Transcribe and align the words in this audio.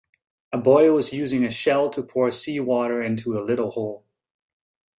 A 0.51 0.57
boy 0.57 0.91
was 0.91 1.13
using 1.13 1.43
a 1.45 1.51
shell 1.51 1.91
to 1.91 2.01
pour 2.01 2.31
sea 2.31 2.59
water 2.59 3.03
into 3.03 3.37
a 3.37 3.45
little 3.45 3.69
hole. 3.69 4.07